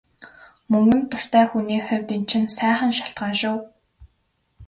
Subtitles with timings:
[0.71, 3.57] Мөнгөнд дуртай хүний хувьд энэ чинь сайхан шалтгаан шүү.